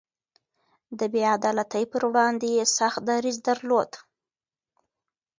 د 0.99 1.01
بې 1.13 1.23
عدالتۍ 1.35 1.83
پر 1.91 2.01
وړاندې 2.11 2.47
يې 2.57 2.65
سخت 2.77 3.01
دريځ 3.09 3.37
درلود. 3.47 3.91